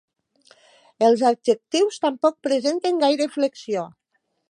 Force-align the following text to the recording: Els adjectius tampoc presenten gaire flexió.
Els 1.09 1.21
adjectius 1.31 2.01
tampoc 2.07 2.41
presenten 2.49 3.01
gaire 3.07 3.33
flexió. 3.39 3.87